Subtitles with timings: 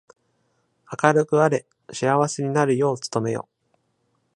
[1.03, 1.67] 明るくあれ。
[1.93, 3.47] 幸せになるよう努めよ。